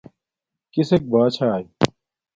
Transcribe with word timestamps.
کسک 0.73 1.01
باہ 1.11 1.27
چھاݵ 1.35 1.63